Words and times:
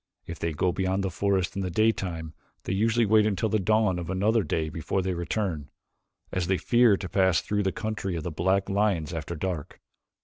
If 0.25 0.39
they 0.39 0.51
go 0.51 0.71
beyond 0.71 1.03
the 1.03 1.11
forest 1.11 1.55
in 1.55 1.61
the 1.61 1.69
daytime 1.69 2.33
they 2.63 2.73
usually 2.73 3.05
wait 3.05 3.27
until 3.27 3.49
the 3.49 3.59
dawn 3.59 3.99
of 3.99 4.09
another 4.09 4.41
day 4.41 4.67
before 4.67 5.03
they 5.03 5.13
return, 5.13 5.69
as 6.31 6.47
they 6.47 6.57
fear 6.57 6.97
to 6.97 7.07
pass 7.07 7.39
through 7.39 7.61
the 7.61 7.71
country 7.71 8.15
of 8.15 8.23
the 8.23 8.31
black 8.31 8.67
lions 8.67 9.13
after 9.13 9.35
dark. 9.35 9.79